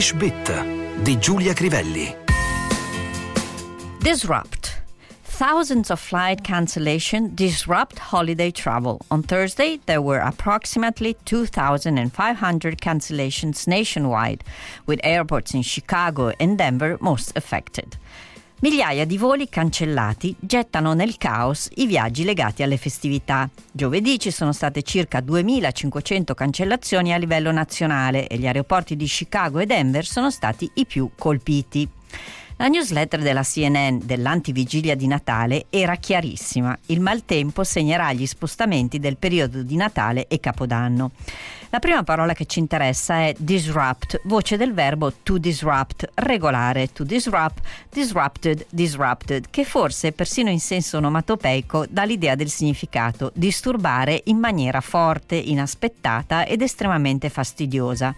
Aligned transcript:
Bit 0.00 1.02
di 1.02 1.18
Giulia 1.18 1.52
Crivelli. 1.52 2.16
Disrupt. 3.98 4.80
Thousands 5.24 5.90
of 5.90 6.00
flight 6.00 6.42
cancellation 6.42 7.34
disrupt 7.34 7.98
holiday 7.98 8.50
travel. 8.50 9.02
On 9.10 9.22
Thursday, 9.22 9.78
there 9.84 10.00
were 10.00 10.20
approximately 10.20 11.18
2,500 11.26 12.80
cancellations 12.80 13.68
nationwide, 13.68 14.42
with 14.86 15.00
airports 15.04 15.52
in 15.52 15.60
Chicago 15.60 16.32
and 16.40 16.56
Denver 16.56 16.96
most 17.02 17.36
affected. 17.36 17.98
Migliaia 18.62 19.06
di 19.06 19.16
voli 19.16 19.48
cancellati 19.48 20.36
gettano 20.38 20.92
nel 20.92 21.16
caos 21.16 21.70
i 21.76 21.86
viaggi 21.86 22.24
legati 22.24 22.62
alle 22.62 22.76
festività. 22.76 23.48
Giovedì 23.72 24.18
ci 24.18 24.30
sono 24.30 24.52
state 24.52 24.82
circa 24.82 25.20
2.500 25.20 26.34
cancellazioni 26.34 27.14
a 27.14 27.16
livello 27.16 27.52
nazionale 27.52 28.26
e 28.26 28.36
gli 28.36 28.46
aeroporti 28.46 28.96
di 28.96 29.06
Chicago 29.06 29.60
e 29.60 29.66
Denver 29.66 30.04
sono 30.04 30.30
stati 30.30 30.70
i 30.74 30.84
più 30.84 31.08
colpiti. 31.16 31.88
La 32.60 32.68
newsletter 32.68 33.22
della 33.22 33.42
CNN 33.42 34.00
dell'antivigilia 34.02 34.94
di 34.94 35.06
Natale 35.06 35.64
era 35.70 35.96
chiarissima. 35.96 36.78
Il 36.86 37.00
maltempo 37.00 37.64
segnerà 37.64 38.12
gli 38.12 38.26
spostamenti 38.26 38.98
del 38.98 39.16
periodo 39.16 39.62
di 39.62 39.76
Natale 39.76 40.26
e 40.28 40.40
Capodanno. 40.40 41.12
La 41.70 41.78
prima 41.78 42.02
parola 42.02 42.34
che 42.34 42.44
ci 42.44 42.58
interessa 42.58 43.20
è 43.20 43.34
disrupt, 43.38 44.20
voce 44.24 44.58
del 44.58 44.74
verbo 44.74 45.10
to 45.22 45.38
disrupt, 45.38 46.06
regolare, 46.16 46.92
to 46.92 47.02
disrupt, 47.02 47.66
disrupted, 47.90 48.66
disrupted, 48.68 49.46
che 49.48 49.64
forse 49.64 50.12
persino 50.12 50.50
in 50.50 50.60
senso 50.60 50.98
onomatopeico 50.98 51.86
dà 51.88 52.04
l'idea 52.04 52.34
del 52.34 52.50
significato 52.50 53.32
disturbare 53.34 54.20
in 54.24 54.36
maniera 54.36 54.82
forte, 54.82 55.34
inaspettata 55.34 56.44
ed 56.44 56.60
estremamente 56.60 57.30
fastidiosa 57.30 58.14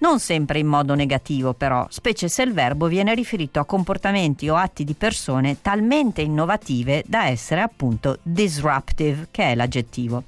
non 0.00 0.20
sempre 0.20 0.58
in 0.58 0.66
modo 0.66 0.94
negativo 0.94 1.54
però, 1.54 1.86
specie 1.88 2.28
se 2.28 2.42
il 2.42 2.52
verbo 2.52 2.86
viene 2.86 3.14
riferito 3.14 3.60
a 3.60 3.64
comportamenti 3.64 4.48
o 4.48 4.56
atti 4.56 4.84
di 4.84 4.94
persone 4.94 5.62
talmente 5.62 6.20
innovative 6.20 7.02
da 7.06 7.26
essere 7.26 7.62
appunto 7.62 8.18
disruptive, 8.22 9.28
che 9.30 9.52
è 9.52 9.54
l'aggettivo 9.54 10.24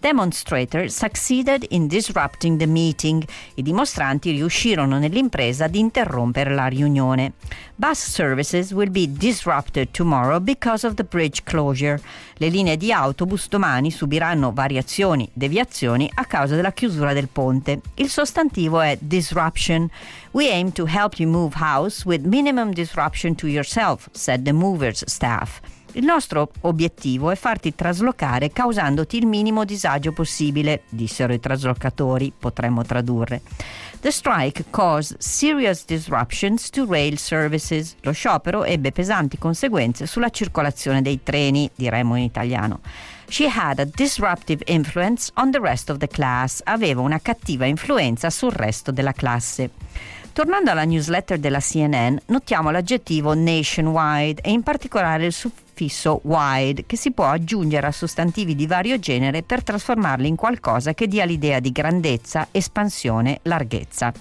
demonstrator 0.00 0.88
succeeded 0.88 1.66
in 1.70 1.86
disrupting 1.86 2.58
the 2.58 2.66
meeting. 2.66 3.24
I 3.54 3.62
dimostranti 3.62 4.30
riuscirono 4.30 4.98
nell'impresa 4.98 5.66
di 5.66 5.78
interrompere 5.78 6.54
la 6.54 6.66
riunione. 6.66 7.32
Bus 7.74 7.98
services 7.98 8.72
will 8.72 8.90
be 8.90 9.10
disrupted 9.10 9.90
tomorrow 9.90 10.40
because 10.40 10.86
of 10.86 10.94
the 10.94 11.04
bridge 11.04 11.42
closure. 11.44 12.00
Le 12.34 12.48
linee 12.48 12.76
di 12.76 12.92
autobus 12.92 13.48
domani 13.48 13.90
subiranno 13.90 14.52
variazioni, 14.52 15.28
deviazioni 15.32 16.10
a 16.14 16.24
causa 16.24 16.54
della 16.54 16.72
chiusura 16.72 17.12
del 17.12 17.28
ponte. 17.28 17.80
Il 17.94 18.08
sostantivo 18.08 18.80
è 18.80 18.96
disruption. 19.00 19.88
We 20.32 20.50
aim 20.50 20.72
to 20.72 20.86
help 20.86 21.18
you 21.18 21.28
move 21.28 21.54
house 21.56 22.04
with 22.04 22.24
minimum 22.24 22.72
disruption 22.72 23.34
to 23.36 23.46
yourself, 23.46 24.08
said 24.12 24.44
the 24.44 24.52
movers 24.52 25.02
staff. 25.06 25.60
Il 25.96 26.04
nostro 26.04 26.50
obiettivo 26.60 27.30
è 27.30 27.36
farti 27.36 27.74
traslocare 27.74 28.52
causandoti 28.52 29.16
il 29.16 29.26
minimo 29.26 29.64
disagio 29.64 30.12
possibile, 30.12 30.82
dissero 30.90 31.32
i 31.32 31.40
traslocatori, 31.40 32.34
potremmo 32.38 32.84
tradurre. 32.84 33.40
The 34.00 34.10
strike 34.10 34.66
caused 34.68 35.16
serious 35.18 35.86
disruptions 35.86 36.68
to 36.68 36.84
rail 36.86 37.16
services. 37.16 37.96
Lo 38.02 38.12
sciopero 38.12 38.64
ebbe 38.64 38.92
pesanti 38.92 39.38
conseguenze 39.38 40.04
sulla 40.04 40.28
circolazione 40.28 41.00
dei 41.00 41.22
treni, 41.22 41.70
diremmo 41.74 42.16
in 42.16 42.24
italiano. 42.24 42.80
She 43.28 43.48
had 43.48 43.78
a 43.78 43.86
disruptive 43.86 44.62
influence 44.66 45.32
on 45.36 45.50
the 45.50 45.60
rest 45.60 45.88
of 45.88 45.96
the 45.96 46.08
class. 46.08 46.60
Aveva 46.64 47.00
una 47.00 47.20
cattiva 47.20 47.64
influenza 47.64 48.28
sul 48.28 48.52
resto 48.52 48.90
della 48.90 49.12
classe. 49.12 49.70
Tornando 50.34 50.70
alla 50.70 50.84
newsletter 50.84 51.38
della 51.38 51.60
CNN, 51.60 52.18
notiamo 52.26 52.70
l'aggettivo 52.70 53.34
nationwide 53.34 54.42
e 54.42 54.50
in 54.50 54.62
particolare 54.62 55.24
il 55.24 55.32
suffisso 55.76 56.20
wide 56.24 56.86
che 56.86 56.96
si 56.96 57.12
può 57.12 57.26
aggiungere 57.26 57.86
a 57.86 57.92
sostantivi 57.92 58.54
di 58.54 58.66
vario 58.66 58.98
genere 58.98 59.42
per 59.42 59.62
trasformarli 59.62 60.26
in 60.26 60.34
qualcosa 60.34 60.94
che 60.94 61.06
dia 61.06 61.26
l'idea 61.26 61.60
di 61.60 61.70
grandezza, 61.70 62.48
espansione, 62.50 63.40
larghezza. 63.42 64.12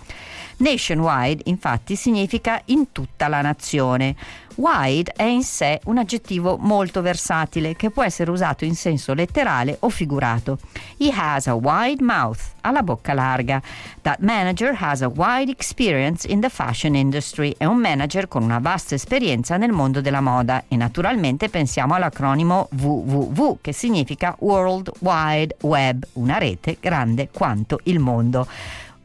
Nationwide 0.57 1.43
infatti 1.45 1.95
significa 1.95 2.61
in 2.66 2.91
tutta 2.91 3.27
la 3.27 3.41
nazione. 3.41 4.16
Wide 4.55 5.11
è 5.13 5.23
in 5.23 5.43
sé 5.43 5.81
un 5.85 5.97
aggettivo 5.97 6.55
molto 6.57 7.01
versatile 7.01 7.75
che 7.75 7.89
può 7.89 8.03
essere 8.03 8.31
usato 8.31 8.63
in 8.63 8.75
senso 8.75 9.13
letterale 9.13 9.75
o 9.81 9.89
figurato. 9.89 10.59
He 10.97 11.11
has 11.13 11.47
a 11.47 11.55
wide 11.55 12.01
mouth, 12.01 12.39
ha 12.61 12.71
la 12.71 12.81
bocca 12.81 13.13
larga. 13.13 13.61
That 14.01 14.19
manager 14.19 14.73
has 14.79 15.01
a 15.01 15.11
wide 15.13 15.51
experience 15.51 16.25
in 16.25 16.39
the 16.39 16.47
fashion 16.47 16.95
industry. 16.95 17.53
È 17.57 17.65
un 17.65 17.79
manager 17.79 18.29
con 18.29 18.44
una 18.44 18.59
vasta 18.59 18.95
esperienza 18.95 19.57
nel 19.57 19.73
mondo 19.73 19.99
della 19.99 20.21
moda 20.21 20.63
e 20.69 20.77
naturalmente 20.77 21.49
pensiamo 21.49 21.95
all'acronimo 21.95 22.69
WWW 22.71 23.57
che 23.59 23.73
significa 23.73 24.35
World 24.39 24.89
Wide 24.99 25.57
Web, 25.61 26.07
una 26.13 26.38
rete 26.38 26.77
grande 26.79 27.27
quanto 27.29 27.81
il 27.83 27.99
mondo. 27.99 28.47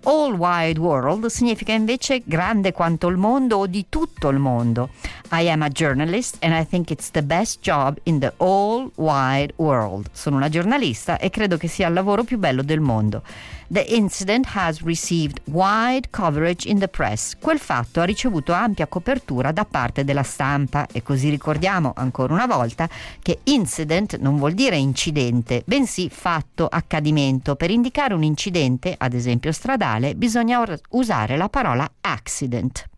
All 0.04 0.34
Wide 0.34 0.80
World 0.80 1.26
significa 1.26 1.72
invece 1.72 2.22
grande 2.24 2.72
quanto 2.72 3.08
il 3.08 3.16
mondo 3.16 3.58
o 3.58 3.66
di 3.66 3.86
tutto 3.88 4.28
il 4.28 4.38
mondo. 4.38 4.90
I 5.32 5.48
am 5.48 5.62
a 5.62 5.68
journalist 5.68 6.38
and 6.40 6.52
I 6.52 6.64
think 6.64 6.90
it's 6.90 7.10
the 7.10 7.22
best 7.22 7.60
job 7.62 7.98
in 8.02 8.18
the 8.18 8.32
all 8.38 8.90
wide 8.96 9.52
world. 9.56 10.08
Sono 10.12 10.36
una 10.36 10.48
giornalista 10.48 11.18
e 11.18 11.30
credo 11.30 11.56
che 11.56 11.68
sia 11.68 11.86
il 11.86 11.94
lavoro 11.94 12.24
più 12.24 12.36
bello 12.36 12.62
del 12.62 12.80
mondo. 12.80 13.22
The 13.68 13.82
incident 13.82 14.48
has 14.54 14.82
received 14.82 15.40
wide 15.44 16.10
coverage 16.10 16.68
in 16.68 16.80
the 16.80 16.88
press. 16.88 17.36
Quel 17.38 17.60
fatto 17.60 18.00
ha 18.00 18.04
ricevuto 18.04 18.52
ampia 18.52 18.88
copertura 18.88 19.52
da 19.52 19.64
parte 19.64 20.02
della 20.02 20.24
stampa 20.24 20.88
e 20.90 21.04
così 21.04 21.28
ricordiamo 21.28 21.92
ancora 21.94 22.32
una 22.34 22.46
volta 22.46 22.88
che 23.22 23.38
incident 23.44 24.18
non 24.18 24.36
vuol 24.36 24.54
dire 24.54 24.76
incidente, 24.76 25.62
bensì 25.64 26.08
fatto, 26.10 26.66
accadimento. 26.66 27.54
Per 27.54 27.70
indicare 27.70 28.14
un 28.14 28.24
incidente, 28.24 28.96
ad 28.98 29.14
esempio 29.14 29.52
stradale, 29.52 30.16
bisogna 30.16 30.60
usare 30.88 31.36
la 31.36 31.48
parola 31.48 31.88
accident. 32.00 32.88